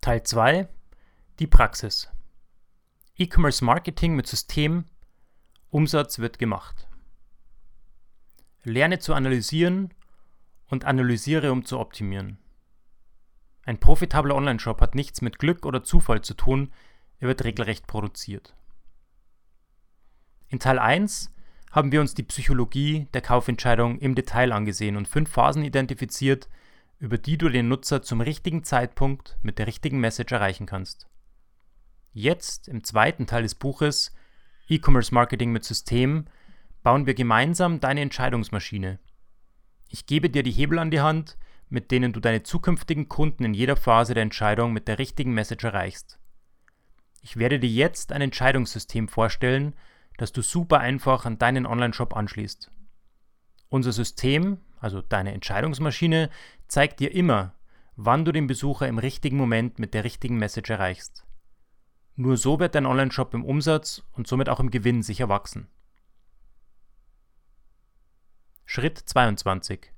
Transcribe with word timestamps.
Teil 0.00 0.22
2 0.22 0.66
Die 1.40 1.46
Praxis. 1.46 2.08
E-Commerce 3.18 3.62
Marketing 3.62 4.16
mit 4.16 4.26
System. 4.26 4.84
Umsatz 5.68 6.18
wird 6.20 6.38
gemacht. 6.38 6.88
Lerne 8.62 8.98
zu 8.98 9.12
analysieren 9.12 9.92
und 10.68 10.86
analysiere, 10.86 11.52
um 11.52 11.66
zu 11.66 11.78
optimieren. 11.78 12.38
Ein 13.66 13.78
profitabler 13.78 14.36
Online-Shop 14.36 14.80
hat 14.80 14.94
nichts 14.94 15.20
mit 15.20 15.38
Glück 15.38 15.66
oder 15.66 15.84
Zufall 15.84 16.22
zu 16.22 16.32
tun, 16.32 16.72
er 17.18 17.28
wird 17.28 17.44
regelrecht 17.44 17.86
produziert. 17.86 18.56
In 20.48 20.60
Teil 20.60 20.78
1 20.78 21.30
haben 21.72 21.92
wir 21.92 22.00
uns 22.00 22.14
die 22.14 22.22
Psychologie 22.22 23.06
der 23.12 23.20
Kaufentscheidung 23.20 23.98
im 23.98 24.14
Detail 24.14 24.52
angesehen 24.52 24.96
und 24.96 25.08
fünf 25.08 25.30
Phasen 25.30 25.62
identifiziert, 25.62 26.48
über 27.00 27.16
die 27.16 27.38
du 27.38 27.48
den 27.48 27.68
Nutzer 27.68 28.02
zum 28.02 28.20
richtigen 28.20 28.62
Zeitpunkt 28.62 29.38
mit 29.42 29.58
der 29.58 29.66
richtigen 29.66 29.98
Message 30.00 30.32
erreichen 30.32 30.66
kannst. 30.66 31.08
Jetzt, 32.12 32.68
im 32.68 32.84
zweiten 32.84 33.26
Teil 33.26 33.42
des 33.42 33.54
Buches 33.54 34.14
E-Commerce 34.68 35.12
Marketing 35.12 35.50
mit 35.50 35.64
System, 35.64 36.26
bauen 36.82 37.06
wir 37.06 37.14
gemeinsam 37.14 37.80
deine 37.80 38.02
Entscheidungsmaschine. 38.02 38.98
Ich 39.88 40.06
gebe 40.06 40.28
dir 40.28 40.42
die 40.42 40.52
Hebel 40.52 40.78
an 40.78 40.90
die 40.90 41.00
Hand, 41.00 41.38
mit 41.70 41.90
denen 41.90 42.12
du 42.12 42.20
deine 42.20 42.42
zukünftigen 42.42 43.08
Kunden 43.08 43.44
in 43.44 43.54
jeder 43.54 43.76
Phase 43.76 44.12
der 44.12 44.22
Entscheidung 44.22 44.72
mit 44.72 44.86
der 44.86 44.98
richtigen 44.98 45.32
Message 45.32 45.64
erreichst. 45.64 46.18
Ich 47.22 47.38
werde 47.38 47.58
dir 47.58 47.70
jetzt 47.70 48.12
ein 48.12 48.20
Entscheidungssystem 48.20 49.08
vorstellen, 49.08 49.74
das 50.18 50.32
du 50.32 50.42
super 50.42 50.80
einfach 50.80 51.24
an 51.24 51.38
deinen 51.38 51.64
Online-Shop 51.64 52.14
anschließt. 52.14 52.70
Unser 53.68 53.92
System, 53.92 54.58
also 54.80 55.02
deine 55.02 55.32
Entscheidungsmaschine, 55.32 56.30
zeigt 56.66 57.00
dir 57.00 57.12
immer, 57.12 57.54
wann 57.96 58.24
du 58.24 58.32
den 58.32 58.46
Besucher 58.46 58.88
im 58.88 58.98
richtigen 58.98 59.36
Moment 59.36 59.78
mit 59.78 59.94
der 59.94 60.04
richtigen 60.04 60.38
Message 60.38 60.70
erreichst. 60.70 61.24
Nur 62.16 62.36
so 62.36 62.58
wird 62.58 62.74
dein 62.74 62.86
Online-Shop 62.86 63.34
im 63.34 63.44
Umsatz 63.44 64.02
und 64.12 64.26
somit 64.26 64.48
auch 64.48 64.60
im 64.60 64.70
Gewinn 64.70 65.02
sicher 65.02 65.28
wachsen. 65.28 65.68
Schritt 68.64 68.98
22. 68.98 69.92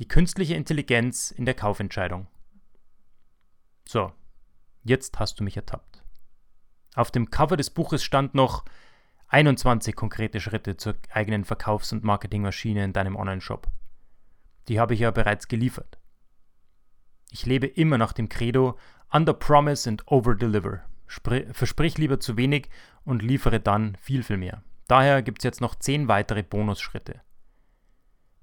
Die 0.00 0.08
künstliche 0.08 0.54
Intelligenz 0.54 1.30
in 1.30 1.44
der 1.44 1.54
Kaufentscheidung. 1.54 2.26
So, 3.88 4.12
jetzt 4.84 5.18
hast 5.18 5.40
du 5.40 5.44
mich 5.44 5.56
ertappt. 5.56 6.02
Auf 6.94 7.10
dem 7.10 7.30
Cover 7.30 7.56
des 7.56 7.70
Buches 7.70 8.02
stand 8.04 8.34
noch 8.34 8.64
21 9.28 9.96
konkrete 9.96 10.40
Schritte 10.40 10.76
zur 10.76 10.96
eigenen 11.10 11.44
Verkaufs- 11.44 11.92
und 11.92 12.04
Marketingmaschine 12.04 12.84
in 12.84 12.92
deinem 12.92 13.16
Online-Shop. 13.16 13.66
Die 14.68 14.80
habe 14.80 14.94
ich 14.94 15.00
ja 15.00 15.10
bereits 15.10 15.48
geliefert. 15.48 15.98
Ich 17.30 17.46
lebe 17.46 17.66
immer 17.66 17.98
nach 17.98 18.12
dem 18.12 18.28
Credo 18.28 18.78
Under 19.10 19.34
Promise 19.34 19.88
and 19.88 20.02
Over 20.06 20.34
Deliver. 20.34 20.80
versprich 21.06 21.98
lieber 21.98 22.18
zu 22.18 22.36
wenig 22.36 22.68
und 23.04 23.22
liefere 23.22 23.60
dann 23.60 23.96
viel, 24.00 24.22
viel 24.22 24.36
mehr. 24.36 24.62
Daher 24.88 25.22
gibt 25.22 25.40
es 25.40 25.44
jetzt 25.44 25.60
noch 25.60 25.74
10 25.74 26.08
weitere 26.08 26.42
Bonusschritte. 26.42 27.20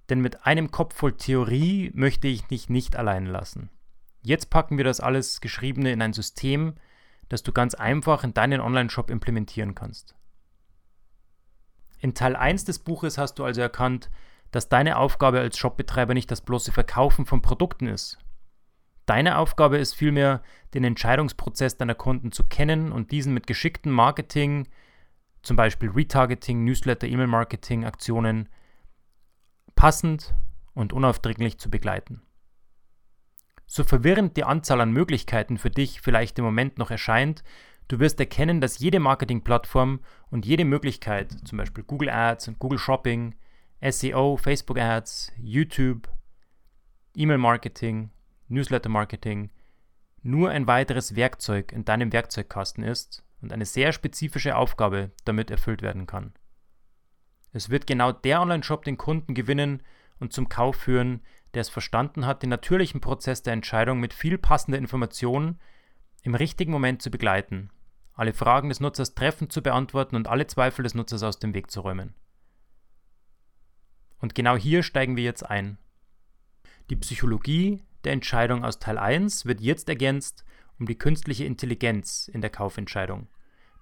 Denn 0.10 0.20
mit 0.20 0.46
einem 0.46 0.72
Kopf 0.72 0.96
voll 0.96 1.14
Theorie 1.14 1.92
möchte 1.94 2.28
ich 2.28 2.44
dich 2.44 2.70
nicht 2.70 2.96
allein 2.96 3.26
lassen. 3.26 3.70
Jetzt 4.22 4.50
packen 4.50 4.78
wir 4.78 4.84
das 4.84 5.00
alles 5.00 5.42
Geschriebene 5.42 5.92
in 5.92 6.02
ein 6.02 6.14
System, 6.14 6.76
das 7.30 7.44
du 7.44 7.52
ganz 7.52 7.74
einfach 7.74 8.24
in 8.24 8.34
deinen 8.34 8.62
Online-Shop 8.62 9.10
implementieren 9.10 9.76
kannst. 9.76 10.16
In 12.00 12.14
Teil 12.14 12.36
1 12.36 12.66
des 12.66 12.80
Buches 12.80 13.18
hast 13.18 13.40
du 13.40 13.46
also 13.46 13.62
erkannt, 13.62 14.10
dass 14.54 14.70
deine 14.70 14.98
Aufgabe 14.98 15.40
als 15.40 15.58
Shopbetreiber 15.58 16.14
nicht 16.14 16.32
das 16.32 16.40
bloße 16.40 16.72
Verkaufen 16.72 17.26
von 17.26 17.42
Produkten 17.42 17.88
ist. 17.88 18.18
Deine 19.06 19.38
Aufgabe 19.38 19.78
ist 19.78 19.94
vielmehr, 19.94 20.42
den 20.74 20.86
Entscheidungsprozess 20.86 21.76
deiner 21.76 21.96
Kunden 21.96 22.32
zu 22.32 22.46
kennen 22.46 22.94
und 22.94 23.12
diesen 23.12 23.34
mit 23.34 23.48
geschicktem 23.48 23.92
Marketing, 23.92 24.70
zum 25.42 25.58
Beispiel 25.58 25.90
Retargeting, 25.90 26.64
Newsletter, 26.64 27.08
E-Mail-Marketing, 27.08 27.84
Aktionen, 27.84 28.48
passend 29.76 30.34
und 30.74 30.94
unaufdringlich 30.94 31.60
zu 31.60 31.70
begleiten. 31.70 32.22
So 33.66 33.84
verwirrend 33.84 34.38
die 34.38 34.46
Anzahl 34.46 34.80
an 34.80 34.92
Möglichkeiten 34.92 35.58
für 35.58 35.70
dich 35.70 36.00
vielleicht 36.00 36.40
im 36.40 36.46
Moment 36.46 36.78
noch 36.78 36.92
erscheint, 36.92 37.44
Du 37.88 38.00
wirst 38.00 38.20
erkennen, 38.20 38.62
dass 38.62 38.80
jede 38.80 39.00
Marketingplattform 39.00 40.00
und 40.30 40.46
jede 40.46 40.66
Möglichkeit, 40.66 41.32
zum 41.46 41.58
Beispiel 41.58 41.84
Google 41.84 42.10
Ads 42.10 42.48
und 42.48 42.60
Google 42.60 42.80
Shopping, 42.80 43.36
SEO, 43.92 44.38
Facebook 44.38 44.80
Ads, 44.80 45.34
YouTube, 45.38 46.08
E-Mail-Marketing, 47.16 48.12
Newsletter-Marketing, 48.48 49.50
nur 50.22 50.52
ein 50.52 50.68
weiteres 50.68 51.18
Werkzeug 51.18 51.74
in 51.74 51.84
deinem 51.84 52.14
Werkzeugkasten 52.14 52.86
ist 52.86 53.26
und 53.42 53.52
eine 53.52 53.66
sehr 53.66 53.92
spezifische 53.92 54.56
Aufgabe 54.56 55.12
damit 55.26 55.52
erfüllt 55.52 55.82
werden 55.82 56.08
kann. 56.08 56.34
Es 57.52 57.70
wird 57.70 57.86
genau 57.86 58.14
der 58.14 58.42
Online-Shop 58.42 58.86
den 58.86 58.98
Kunden 58.98 59.34
gewinnen 59.34 59.84
und 60.18 60.32
zum 60.32 60.48
Kauf 60.48 60.78
führen, 60.78 61.22
der 61.54 61.62
es 61.62 61.70
verstanden 61.70 62.26
hat, 62.26 62.42
den 62.42 62.50
natürlichen 62.50 63.02
Prozess 63.02 63.44
der 63.44 63.52
Entscheidung 63.52 64.00
mit 64.00 64.14
viel 64.14 64.38
passender 64.38 64.78
Information 64.78 65.60
im 66.22 66.36
richtigen 66.36 66.72
Moment 66.72 67.02
zu 67.02 67.12
begleiten, 67.12 67.70
alle 68.14 68.34
Fragen 68.34 68.70
des 68.70 68.80
Nutzers 68.80 69.14
treffend 69.14 69.52
zu 69.52 69.62
beantworten 69.62 70.16
und 70.16 70.30
alle 70.30 70.48
Zweifel 70.48 70.84
des 70.84 70.96
Nutzers 70.96 71.22
aus 71.22 71.40
dem 71.40 71.54
Weg 71.54 71.70
zu 71.70 71.82
räumen. 71.82 72.16
Und 74.24 74.36
genau 74.36 74.56
hier 74.56 74.84
steigen 74.84 75.18
wir 75.18 75.24
jetzt 75.26 75.44
ein. 75.50 75.78
Die 76.90 76.96
Psychologie 76.96 77.84
der 78.06 78.14
Entscheidung 78.14 78.64
aus 78.64 78.80
Teil 78.80 78.98
1 78.98 79.46
wird 79.46 79.60
jetzt 79.60 79.90
ergänzt 79.90 80.46
um 80.80 80.86
die 80.86 80.98
künstliche 80.98 81.44
Intelligenz 81.44 82.30
in 82.30 82.40
der 82.40 82.50
Kaufentscheidung. 82.50 83.28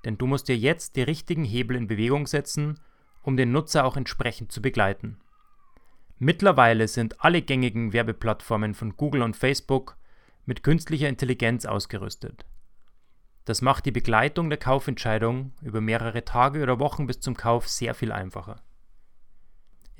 Denn 0.03 0.17
du 0.17 0.25
musst 0.25 0.47
dir 0.47 0.57
jetzt 0.57 0.95
die 0.95 1.03
richtigen 1.03 1.43
Hebel 1.43 1.77
in 1.77 1.85
Bewegung 1.85 2.25
setzen, 2.25 2.79
um 3.21 3.37
den 3.37 3.51
Nutzer 3.51 3.85
auch 3.85 3.95
entsprechend 3.95 4.51
zu 4.51 4.63
begleiten. 4.63 5.19
Mittlerweile 6.17 6.87
sind 6.87 7.23
alle 7.23 7.43
gängigen 7.43 7.93
Werbeplattformen 7.93 8.73
von 8.73 8.97
Google 8.97 9.21
und 9.21 9.37
Facebook 9.37 9.95
mit 10.47 10.63
künstlicher 10.63 11.07
Intelligenz 11.07 11.67
ausgerüstet. 11.67 12.47
Das 13.45 13.61
macht 13.61 13.85
die 13.85 13.91
Begleitung 13.91 14.49
der 14.49 14.57
Kaufentscheidung 14.57 15.53
über 15.61 15.81
mehrere 15.81 16.25
Tage 16.25 16.63
oder 16.63 16.79
Wochen 16.79 17.05
bis 17.05 17.19
zum 17.19 17.37
Kauf 17.37 17.69
sehr 17.69 17.93
viel 17.93 18.11
einfacher. 18.11 18.63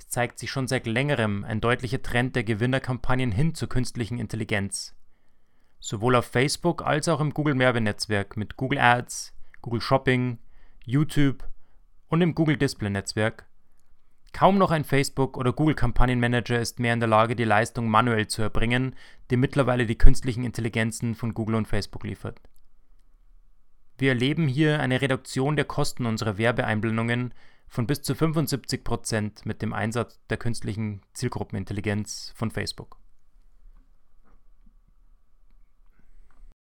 Es 0.01 0.07
zeigt 0.07 0.39
sich 0.39 0.49
schon 0.49 0.67
seit 0.67 0.87
längerem 0.87 1.43
ein 1.43 1.61
deutlicher 1.61 2.01
Trend 2.01 2.35
der 2.35 2.43
Gewinnerkampagnen 2.43 3.31
hin 3.31 3.53
zur 3.53 3.69
künstlichen 3.69 4.17
Intelligenz. 4.17 4.95
Sowohl 5.79 6.15
auf 6.15 6.25
Facebook 6.25 6.83
als 6.83 7.07
auch 7.07 7.19
im 7.19 7.35
Google 7.35 7.59
Werbenetzwerk 7.59 8.35
mit 8.35 8.57
Google 8.57 8.79
Ads, 8.79 9.31
Google 9.61 9.79
Shopping, 9.79 10.39
YouTube 10.83 11.47
und 12.07 12.21
im 12.21 12.33
Google 12.33 12.57
Display 12.57 12.89
Netzwerk 12.89 13.45
Kaum 14.33 14.57
noch 14.57 14.71
ein 14.71 14.85
Facebook- 14.85 15.37
oder 15.37 15.53
Google-Kampagnenmanager 15.53 16.59
ist 16.59 16.79
mehr 16.79 16.95
in 16.95 16.99
der 16.99 17.09
Lage, 17.09 17.35
die 17.35 17.43
Leistung 17.43 17.87
manuell 17.87 18.25
zu 18.25 18.41
erbringen, 18.41 18.95
die 19.29 19.37
mittlerweile 19.37 19.85
die 19.85 19.99
künstlichen 19.99 20.43
Intelligenzen 20.43 21.13
von 21.13 21.35
Google 21.35 21.55
und 21.55 21.67
Facebook 21.67 22.05
liefert. 22.05 22.41
Wir 23.99 24.09
erleben 24.09 24.47
hier 24.47 24.79
eine 24.79 24.99
Reduktion 24.99 25.55
der 25.55 25.65
Kosten 25.65 26.07
unserer 26.07 26.39
Werbeeinblendungen 26.39 27.35
von 27.71 27.87
bis 27.87 28.01
zu 28.01 28.13
75 28.13 28.83
Prozent 28.83 29.45
mit 29.45 29.61
dem 29.61 29.71
Einsatz 29.71 30.19
der 30.29 30.35
künstlichen 30.35 31.01
Zielgruppenintelligenz 31.13 32.33
von 32.35 32.51
Facebook. 32.51 33.00